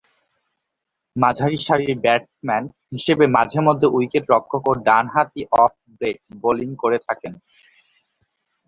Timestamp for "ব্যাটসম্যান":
1.99-2.63